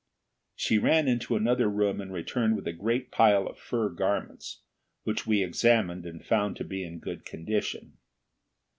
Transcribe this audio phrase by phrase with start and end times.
[0.55, 4.63] She ran into another room and returned with a great pile of fur garments,
[5.03, 7.97] which we examined and found to be in good condition.